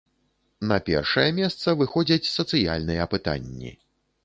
На 0.71 0.77
першае 0.87 1.25
месца 1.41 1.67
выходзяць 1.83 2.31
сацыяльныя 2.31 3.09
пытанні. 3.15 3.79